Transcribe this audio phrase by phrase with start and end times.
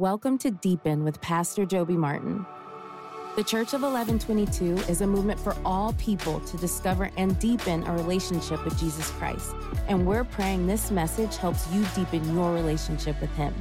[0.00, 2.46] Welcome to Deepen with Pastor Joby Martin.
[3.36, 7.92] The Church of 1122 is a movement for all people to discover and deepen a
[7.92, 9.54] relationship with Jesus Christ.
[9.88, 13.52] And we're praying this message helps you deepen your relationship with Him.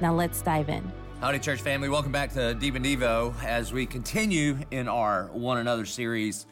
[0.00, 0.88] Now let's dive in.
[1.20, 1.88] Howdy, church family.
[1.88, 6.46] Welcome back to Deepen Devo as we continue in our One Another series.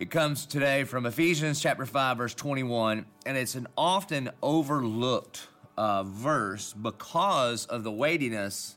[0.00, 5.46] It comes today from Ephesians chapter 5, verse 21, and it's an often overlooked
[5.76, 8.76] uh, verse because of the weightiness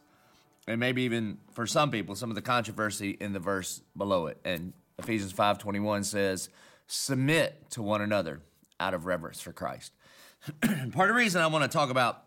[0.67, 4.37] and maybe even for some people some of the controversy in the verse below it.
[4.45, 6.49] And ephesians 5.21 says
[6.87, 8.41] submit to one another
[8.79, 9.93] out of reverence for christ.
[10.61, 12.23] Part of the reason i want to talk about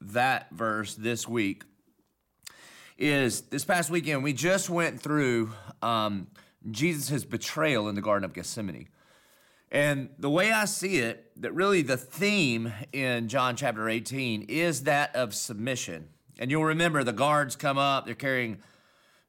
[0.00, 1.64] that verse this week
[2.98, 6.28] is this past weekend we just went through um,
[6.70, 8.88] jesus' betrayal in the garden of gethsemane
[9.70, 14.84] and the way I see it, that really the theme in John chapter 18 is
[14.84, 16.08] that of submission.
[16.38, 18.58] And you'll remember the guards come up, they're carrying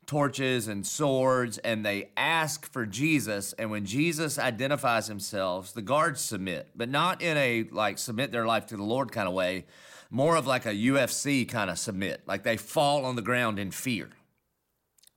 [0.05, 3.53] torches and swords, and they ask for Jesus.
[3.53, 8.45] And when Jesus identifies himself, the guards submit, but not in a like submit their
[8.45, 9.65] life to the Lord kind of way,
[10.09, 13.71] more of like a UFC kind of submit, like they fall on the ground in
[13.71, 14.09] fear.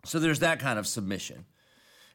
[0.05, 1.45] So there's that kind of submission.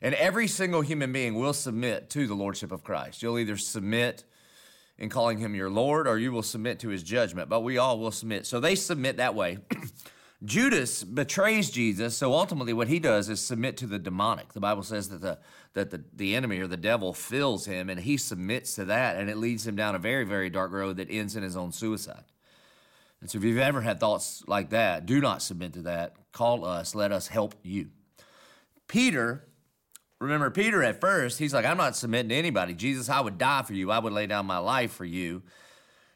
[0.06, 3.24] And every single human being will submit to the Lordship of Christ.
[3.24, 4.24] You'll either submit
[5.00, 7.98] in calling him your Lord or you will submit to his judgment, but we all
[7.98, 8.46] will submit.
[8.46, 9.58] So they submit that way.
[10.46, 14.54] Judas betrays Jesus, so ultimately what he does is submit to the demonic.
[14.54, 15.40] The Bible says that the
[15.74, 19.28] that the, the enemy or the devil fills him and he submits to that and
[19.28, 22.26] it leads him down a very, very dark road that ends in his own suicide.
[23.22, 26.14] And so if you've ever had thoughts like that, do not submit to that.
[26.32, 27.88] Call us, let us help you.
[28.88, 29.48] Peter
[30.20, 32.74] Remember, Peter at first, he's like, I'm not submitting to anybody.
[32.74, 33.92] Jesus, I would die for you.
[33.92, 35.44] I would lay down my life for you.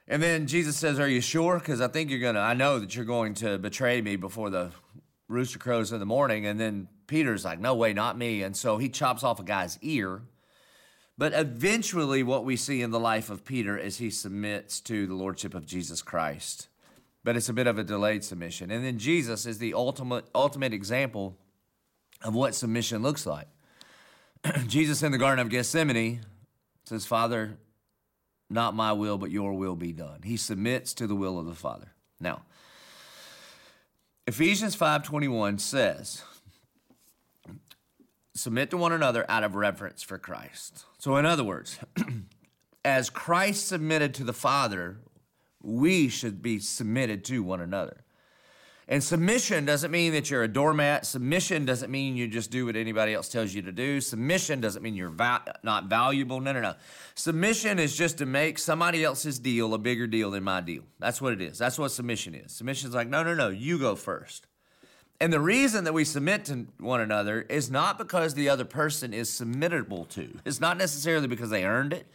[0.08, 1.60] And then Jesus says, Are you sure?
[1.60, 4.50] Because I think you're going to, I know that you're going to betray me before
[4.50, 4.72] the
[5.28, 6.46] rooster crows in the morning.
[6.46, 8.42] And then Peter's like, No way, not me.
[8.42, 10.24] And so he chops off a guy's ear.
[11.18, 15.14] But eventually, what we see in the life of Peter is he submits to the
[15.14, 16.70] Lordship of Jesus Christ.
[17.26, 18.72] But it's a bit of a delayed submission.
[18.72, 21.38] And then Jesus is the ultimate, ultimate example
[22.24, 23.48] of what submission looks like.
[24.68, 26.22] Jesus in the Garden of Gethsemane
[26.86, 27.58] says, Father,
[28.50, 30.22] not my will, but your will be done.
[30.24, 31.94] He submits to the will of the Father.
[32.20, 32.44] Now,
[34.28, 36.24] Ephesians 5.21 says,
[38.34, 40.86] submit to one another out of reverence for Christ.
[40.98, 41.80] So in other words,
[42.86, 44.98] as Christ submitted to the Father,
[45.62, 48.06] we should be submitted to one another.
[48.92, 51.06] And submission doesn't mean that you're a doormat.
[51.06, 54.02] Submission doesn't mean you just do what anybody else tells you to do.
[54.02, 56.42] Submission doesn't mean you're va- not valuable.
[56.42, 56.74] No, no, no.
[57.14, 60.82] Submission is just to make somebody else's deal a bigger deal than my deal.
[60.98, 61.60] That's what it is.
[61.60, 62.52] That's what submission is.
[62.52, 64.48] Submission is like, no, no, no, you go first.
[65.22, 69.14] And the reason that we submit to one another is not because the other person
[69.14, 70.40] is submittable to.
[70.46, 72.08] It's not necessarily because they earned it.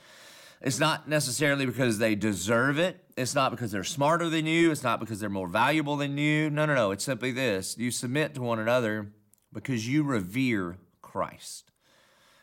[0.65, 3.05] It's not necessarily because they deserve it.
[3.19, 4.71] It's not because they're smarter than you.
[4.71, 6.49] It's not because they're more valuable than you.
[6.49, 6.91] No, no, no.
[6.91, 9.13] It's simply this you submit to one another
[9.53, 11.71] because you revere Christ.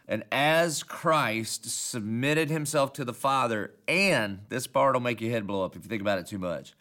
[0.08, 5.48] And as Christ submitted himself to the Father, and this part will make your head
[5.48, 6.76] blow up if you think about it too much,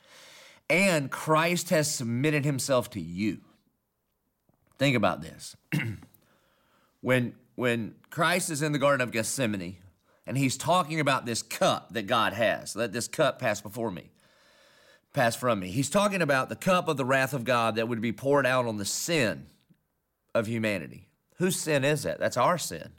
[0.69, 3.39] and Christ has submitted himself to you.
[4.79, 5.57] Think about this.
[7.01, 9.77] when, when Christ is in the Garden of Gethsemane,
[10.31, 12.77] and he's talking about this cup that God has.
[12.77, 14.13] Let this cup pass before me,
[15.13, 15.73] pass from me.
[15.73, 18.65] He's talking about the cup of the wrath of God that would be poured out
[18.65, 19.47] on the sin
[20.33, 21.09] of humanity.
[21.39, 22.21] Whose sin is that?
[22.21, 22.91] That's our sin.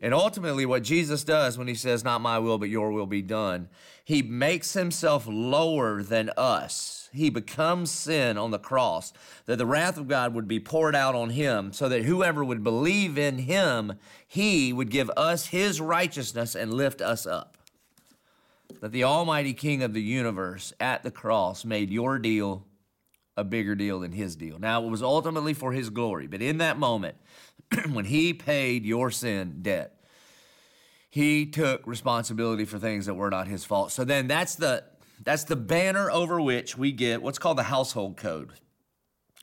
[0.00, 3.20] And ultimately, what Jesus does when he says, Not my will, but your will be
[3.20, 3.68] done,
[4.02, 6.99] he makes himself lower than us.
[7.12, 9.12] He becomes sin on the cross,
[9.46, 12.62] that the wrath of God would be poured out on him, so that whoever would
[12.62, 13.94] believe in him,
[14.26, 17.58] he would give us his righteousness and lift us up.
[18.80, 22.66] That the Almighty King of the universe at the cross made your deal
[23.36, 24.58] a bigger deal than his deal.
[24.58, 27.16] Now, it was ultimately for his glory, but in that moment,
[27.92, 29.96] when he paid your sin debt,
[31.08, 33.90] he took responsibility for things that were not his fault.
[33.90, 34.84] So then that's the
[35.22, 38.50] that's the banner over which we get what's called the household code.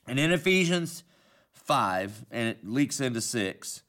[0.06, 1.04] And in Ephesians
[1.52, 3.82] 5, and it leaks into 6,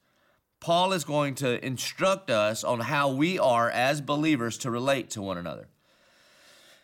[0.60, 5.22] Paul is going to instruct us on how we are as believers to relate to
[5.22, 5.68] one another.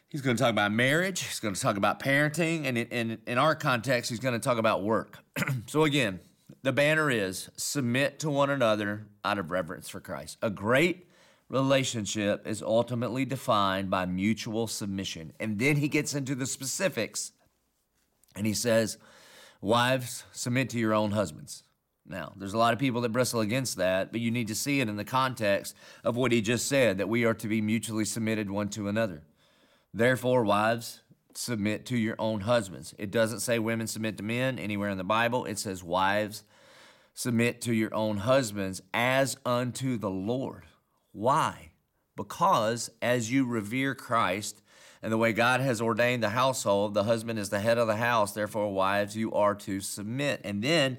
[0.09, 3.39] He's going to talk about marriage, he's going to talk about parenting, and in, in,
[3.39, 5.19] our context, he's going to talk about work.
[5.67, 6.21] so, again,
[6.63, 10.39] the banner is submit to one another out of reverence for Christ.
[10.41, 11.06] A great
[11.49, 15.33] relationship is ultimately defined by mutual submission.
[15.39, 17.33] And then he gets into the specifics
[18.35, 18.99] And he says,
[19.63, 21.65] Wives, submit to your own husbands.
[22.09, 24.81] Now, there's a lot of people that bristle against that, but you need to see
[24.81, 28.05] it in the context of what he just said that we are to be mutually
[28.05, 29.23] submitted one to another.
[29.93, 31.01] Therefore, wives,
[31.35, 32.95] submit to your own husbands.
[32.99, 35.47] It doesn't say women submit to men anywhere in the Bible.
[35.47, 36.45] It says wives
[37.15, 40.65] submit to your own husbands as unto the Lord.
[41.17, 41.71] Why?
[42.15, 44.61] Because as you revere Christ
[45.03, 47.97] and the way God has ordained the household, the husband is the head of the
[47.97, 48.33] house.
[48.33, 50.43] Therefore, wives, you are to submit.
[50.45, 50.99] And then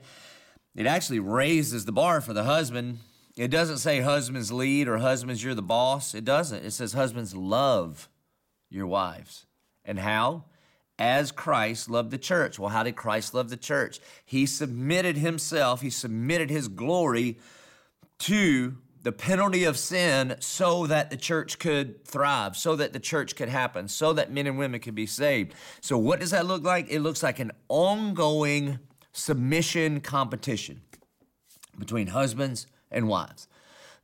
[0.76, 2.98] it actually raises the bar for the husband.
[3.36, 6.16] It doesn't say husbands lead or husbands you're the boss.
[6.16, 6.66] It doesn't.
[6.66, 8.10] It says husbands love
[8.72, 9.46] your wives.
[9.86, 10.46] And how?
[10.98, 12.58] As Christ loved the church.
[12.58, 14.00] Well, how did Christ love the church?
[14.26, 17.38] He submitted himself, he submitted his glory
[18.20, 23.36] to the penalty of sin so that the church could thrive, so that the church
[23.36, 25.54] could happen, so that men and women could be saved.
[25.82, 26.88] So, what does that look like?
[26.90, 28.80] It looks like an ongoing
[29.12, 30.82] submission competition
[31.78, 33.48] between husbands and wives.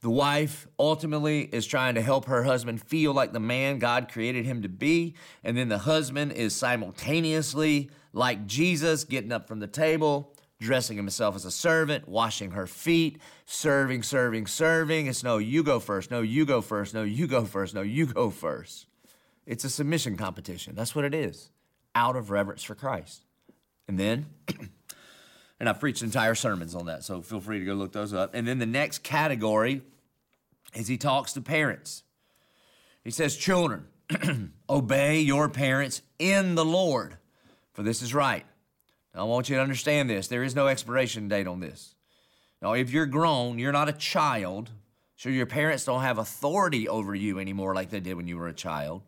[0.02, 4.46] The wife ultimately is trying to help her husband feel like the man God created
[4.46, 5.16] him to be.
[5.46, 11.36] And then the husband is simultaneously like Jesus, getting up from the table, dressing himself
[11.36, 15.08] as a servant, washing her feet, serving, serving, serving.
[15.08, 16.12] It's no, you go first.
[16.12, 16.94] No, you go first.
[16.94, 17.74] No, you go first.
[17.74, 18.88] No, you go first.
[19.46, 20.76] It's a submission competition.
[20.76, 21.50] That's what it is,
[21.96, 23.26] out of reverence for Christ.
[23.88, 24.28] And then,
[25.60, 28.34] and I've preached entire sermons on that, so feel free to go look those up.
[28.34, 29.82] And then the next category
[30.74, 32.04] is he talks to parents.
[33.04, 33.88] He says, Children,
[34.70, 37.18] obey your parents in the Lord,
[37.74, 38.46] for this is right.
[39.16, 40.28] I want you to understand this.
[40.28, 41.96] There is no expiration date on this.
[42.62, 44.72] Now, if you're grown, you're not a child,
[45.16, 48.48] so your parents don't have authority over you anymore like they did when you were
[48.48, 49.04] a child.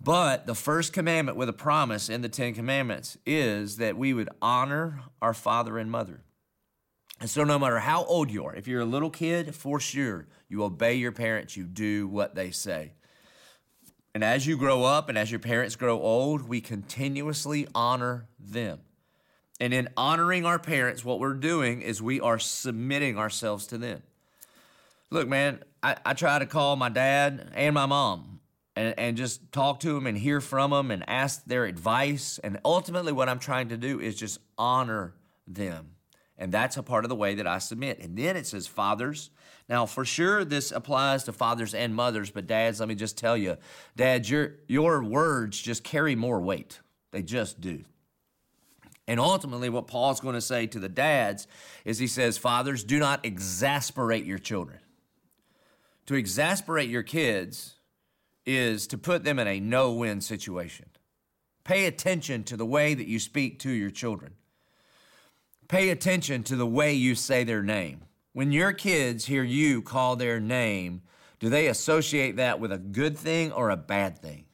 [0.00, 4.28] But the first commandment with a promise in the Ten Commandments is that we would
[4.40, 6.22] honor our father and mother.
[7.20, 10.28] And so, no matter how old you are, if you're a little kid, for sure,
[10.48, 12.92] you obey your parents, you do what they say.
[14.14, 18.80] And as you grow up and as your parents grow old, we continuously honor them.
[19.60, 24.02] And in honoring our parents, what we're doing is we are submitting ourselves to them.
[25.10, 28.40] Look, man, I, I try to call my dad and my mom
[28.76, 32.38] and, and just talk to them and hear from them and ask their advice.
[32.44, 35.14] And ultimately, what I'm trying to do is just honor
[35.46, 35.92] them.
[36.36, 37.98] And that's a part of the way that I submit.
[37.98, 39.30] And then it says, fathers.
[39.68, 43.36] Now, for sure, this applies to fathers and mothers, but dads, let me just tell
[43.36, 43.56] you,
[43.96, 46.78] dads, your, your words just carry more weight.
[47.10, 47.84] They just do.
[49.08, 51.48] And ultimately, what Paul's going to say to the dads
[51.86, 54.80] is he says, Fathers, do not exasperate your children.
[56.06, 57.76] To exasperate your kids
[58.44, 60.90] is to put them in a no win situation.
[61.64, 64.34] Pay attention to the way that you speak to your children.
[65.68, 68.02] Pay attention to the way you say their name.
[68.34, 71.00] When your kids hear you call their name,
[71.40, 74.44] do they associate that with a good thing or a bad thing?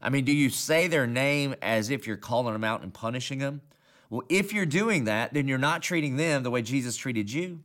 [0.00, 3.38] I mean, do you say their name as if you're calling them out and punishing
[3.38, 3.62] them?
[4.10, 7.60] Well, if you're doing that, then you're not treating them the way Jesus treated you.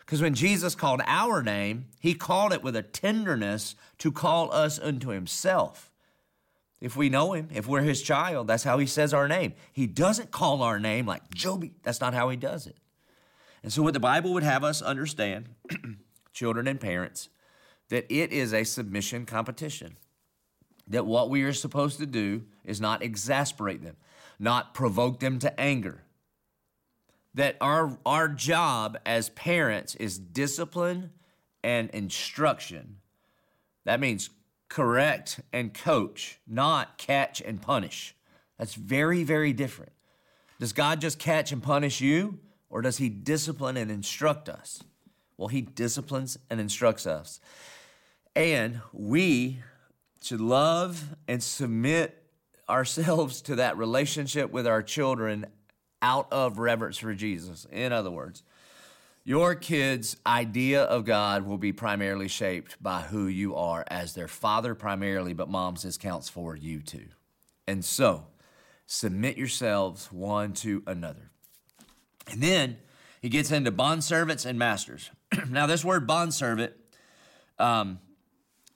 [0.00, 4.78] Because when Jesus called our name, he called it with a tenderness to call us
[4.78, 5.90] unto himself.
[6.80, 9.54] If we know him, if we're his child, that's how he says our name.
[9.72, 11.72] He doesn't call our name like Joby.
[11.82, 12.76] That's not how he does it.
[13.62, 15.48] And so, what the Bible would have us understand,
[16.34, 17.30] children and parents,
[17.88, 19.96] that it is a submission competition.
[20.86, 23.96] That what we are supposed to do is not exasperate them,
[24.38, 26.02] not provoke them to anger.
[27.34, 31.10] That our, our job as parents is discipline
[31.62, 32.98] and instruction.
[33.84, 34.30] That means
[34.68, 38.14] correct and coach, not catch and punish.
[38.58, 39.92] That's very, very different.
[40.60, 42.38] Does God just catch and punish you,
[42.70, 44.82] or does He discipline and instruct us?
[45.36, 47.40] Well, He disciplines and instructs us.
[48.36, 49.60] And we
[50.22, 52.23] should love and submit
[52.68, 55.46] ourselves to that relationship with our children
[56.02, 57.66] out of reverence for Jesus.
[57.72, 58.42] In other words,
[59.24, 64.28] your kids' idea of God will be primarily shaped by who you are as their
[64.28, 67.06] father, primarily, but moms, this counts for you too.
[67.66, 68.26] And so,
[68.86, 71.30] submit yourselves one to another.
[72.30, 72.76] And then
[73.22, 75.10] he gets into bondservants and masters.
[75.48, 76.74] now, this word bondservant
[77.58, 77.98] um,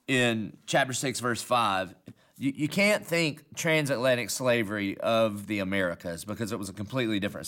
[0.07, 1.93] in chapter 6, verse 5,
[2.39, 7.47] you, you can't think transatlantic slavery of the Americas because it was a completely different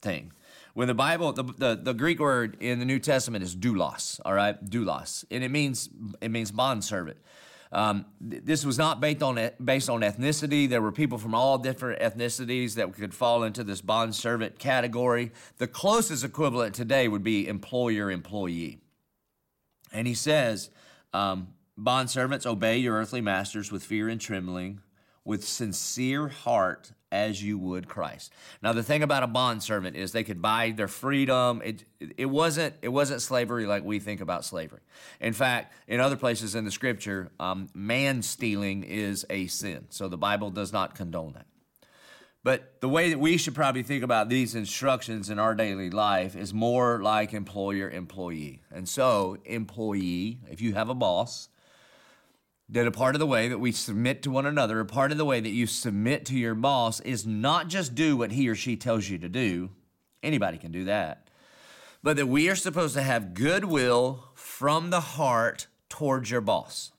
[0.00, 0.32] thing.
[0.72, 4.32] When the Bible, the, the, the, Greek word in the New Testament is doulos, all
[4.32, 7.18] right, doulos, and it means it means bondservant.
[7.72, 10.68] Um, th- this was not based on based on ethnicity.
[10.68, 15.32] There were people from all different ethnicities that could fall into this bond servant category.
[15.58, 18.78] The closest equivalent today would be employer employee.
[19.92, 20.70] And he says,
[21.12, 21.48] um,
[21.80, 24.80] bond servants, obey your earthly masters with fear and trembling,
[25.24, 28.32] with sincere heart as you would Christ.
[28.62, 31.60] Now the thing about a bond servant is they could buy their freedom.
[31.64, 31.84] It
[32.16, 34.80] it wasn't it wasn't slavery like we think about slavery.
[35.20, 39.86] In fact, in other places in the scripture, um, man stealing is a sin.
[39.90, 41.46] So the Bible does not condone that.
[42.42, 46.34] But the way that we should probably think about these instructions in our daily life
[46.34, 48.62] is more like employer employee.
[48.72, 51.49] And so, employee, if you have a boss,
[52.70, 55.18] that a part of the way that we submit to one another, a part of
[55.18, 58.54] the way that you submit to your boss is not just do what he or
[58.54, 59.70] she tells you to do.
[60.22, 61.28] Anybody can do that.
[62.02, 66.92] But that we are supposed to have goodwill from the heart towards your boss.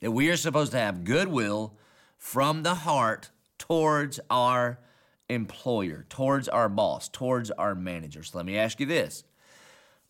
[0.00, 1.78] That we are supposed to have goodwill
[2.18, 4.78] from the heart towards our
[5.28, 8.22] employer, towards our boss, towards our manager.
[8.22, 9.24] So let me ask you this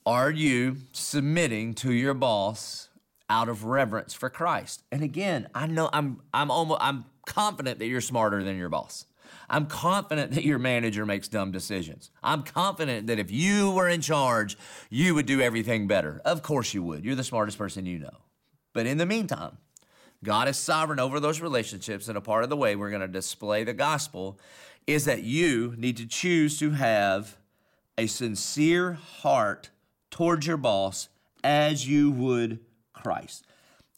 [0.05, 2.89] Are you submitting to your boss
[3.33, 4.85] out of reverence for Christ.
[4.93, 9.07] And again, I know I'm I'm almost I'm confident that you're smarter than your boss.
[9.49, 12.11] I'm confident that your manager makes dumb decisions.
[12.23, 14.59] I'm confident that if you were in charge,
[14.91, 16.21] you would do everything better.
[16.27, 17.07] Of course you would.
[17.07, 18.19] You're the smartest person you know.
[18.75, 19.57] But in the meantime,
[20.23, 23.09] God is sovereign over those relationships, and a part of the way we're going to
[23.09, 24.39] display the gospel
[24.87, 27.39] is that you need to choose to have
[27.97, 29.71] a sincere heart
[30.11, 31.09] towards your boss
[31.43, 32.61] as you would
[33.03, 33.47] Christ.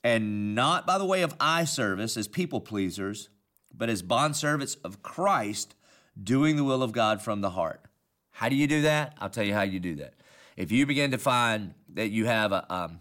[0.02, 3.28] And not by the way of eye service as people pleasers,
[3.72, 5.74] but as bondservants of Christ,
[6.22, 7.80] doing the will of God from the heart.
[8.30, 9.16] How do you do that?
[9.18, 10.14] I'll tell you how you do that.
[10.56, 13.00] If you begin to find that you have a, um,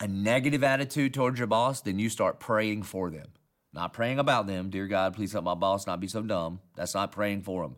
[0.00, 3.26] a negative attitude towards your boss, then you start praying for them.
[3.72, 4.70] Not praying about them.
[4.70, 6.60] Dear God, please help my boss not be so dumb.
[6.76, 7.76] That's not praying for them.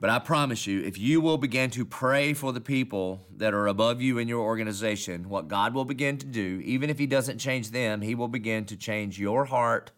[0.00, 3.66] But I promise you, if you will begin to pray for the people that are
[3.66, 7.38] above you in your organization, what God will begin to do, even if He doesn't
[7.38, 9.92] change them, He will begin to change your heart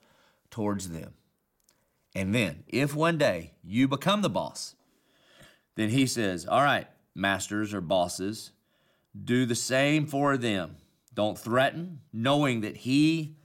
[0.50, 1.14] towards them.
[2.14, 4.74] And then, if one day you become the boss,
[5.76, 8.52] then He says, All right, masters or bosses,
[9.24, 10.76] do the same for them.
[11.14, 13.36] Don't threaten, knowing that He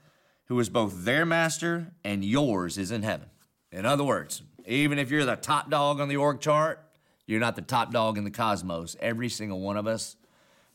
[0.45, 3.29] who is both their master and yours is in heaven.
[3.71, 6.83] In other words, even if you're the top dog on the org chart,
[7.25, 8.95] you're not the top dog in the cosmos.
[8.99, 10.15] Every single one of us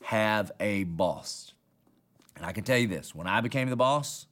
[0.03, 1.53] have a boss.
[2.35, 4.27] And I can tell you this when I became the boss,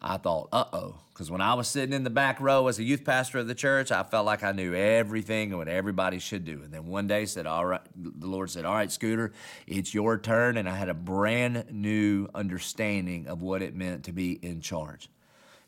[0.00, 0.96] I thought, uh oh.
[1.12, 3.54] Because when I was sitting in the back row as a youth pastor of the
[3.54, 6.60] church, I felt like I knew everything and what everybody should do.
[6.62, 9.32] And then one day said, All right, the Lord said, All right, Scooter,
[9.66, 10.58] it's your turn.
[10.58, 15.08] And I had a brand new understanding of what it meant to be in charge.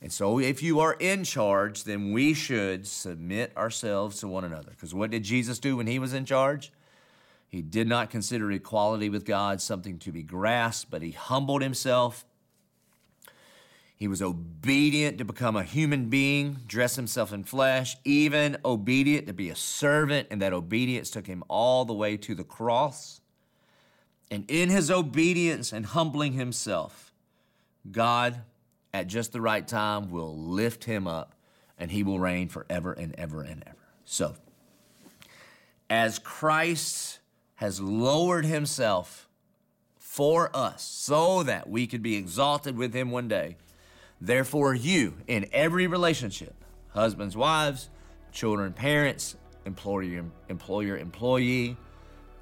[0.00, 4.70] And so, if you are in charge, then we should submit ourselves to one another.
[4.70, 6.72] Because what did Jesus do when he was in charge?
[7.48, 12.24] He did not consider equality with God something to be grasped, but he humbled himself.
[13.96, 19.32] He was obedient to become a human being, dress himself in flesh, even obedient to
[19.32, 23.20] be a servant, and that obedience took him all the way to the cross.
[24.30, 27.12] And in his obedience and humbling himself,
[27.90, 28.42] God
[28.92, 31.34] at just the right time will lift him up
[31.78, 33.76] and he will reign forever and ever and ever.
[34.04, 34.34] So,
[35.90, 37.20] as Christ
[37.56, 39.28] has lowered himself
[39.96, 43.56] for us so that we could be exalted with him one day,
[44.20, 46.54] therefore, you in every relationship,
[46.88, 47.90] husbands, wives,
[48.32, 51.76] children, parents, employer, employer, employee,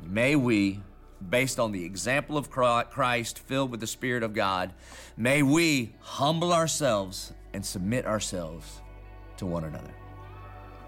[0.03, 0.81] may we
[1.27, 4.73] based on the example of Christ filled with the Spirit of God,
[5.17, 8.81] may we humble ourselves and submit ourselves
[9.39, 9.95] to one another.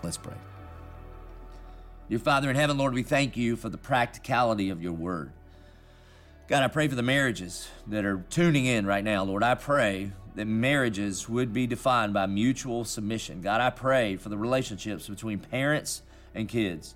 [0.02, 0.34] Let's pray.
[2.08, 5.32] Dear Father in heaven, Lord, we thank you for the practicality of your word.
[6.48, 9.42] God, I pray for the marriages that are tuning in right now, Lord.
[9.42, 13.42] I pray that marriages would be defined by mutual submission.
[13.42, 16.02] God, I pray for the relationships between parents
[16.34, 16.94] and kids.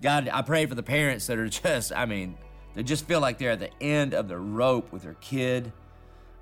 [0.00, 2.36] God, I pray for the parents that are just, I mean,
[2.74, 5.72] they just feel like they're at the end of the rope with their kid.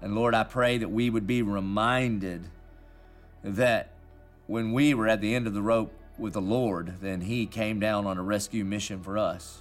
[0.01, 2.49] And Lord, I pray that we would be reminded
[3.45, 3.91] that
[4.47, 7.79] when we were at the end of the rope with the Lord, then He came
[7.81, 9.59] down on a rescue mission for us.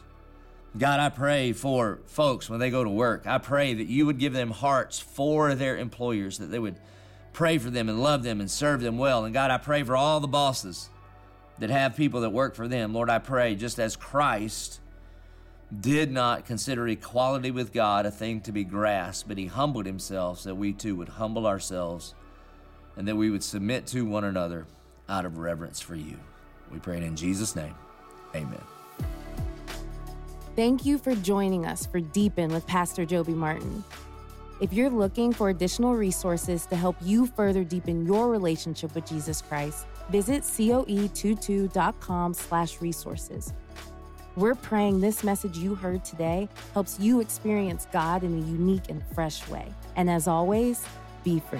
[0.78, 3.28] God, I pray for folks when they go to work.
[3.28, 6.78] I pray that you would give them hearts for their employers, that they would
[7.34, 9.26] pray for them and love them and serve them well.
[9.26, 10.90] And God, I pray for all the bosses
[11.60, 12.94] that have people that work for them.
[12.94, 14.80] Lord, I pray just as Christ
[15.80, 20.40] did not consider equality with God a thing to be grasped, but he humbled himself
[20.40, 22.14] so that we too would humble ourselves
[22.98, 24.68] and that we would submit to one another
[25.08, 26.18] out of reverence for you.
[26.72, 27.76] We pray in Jesus' name.
[28.36, 28.62] Amen.
[30.56, 33.84] Thank you for joining us for Deepen with Pastor Joby Martin.
[34.60, 39.42] If you're looking for additional resources to help you further deepen your relationship with Jesus
[39.42, 43.54] Christ, visit coe22.com slash resources.
[44.38, 49.04] We're praying this message you heard today helps you experience God in a unique and
[49.14, 49.74] fresh way.
[49.98, 50.86] And as always,
[51.26, 51.60] be free.